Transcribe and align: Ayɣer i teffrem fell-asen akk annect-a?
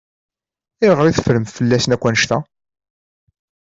Ayɣer 0.81 1.05
i 1.07 1.13
teffrem 1.17 1.45
fell-asen 1.47 1.93
akk 1.95 2.03
annect-a? 2.07 2.37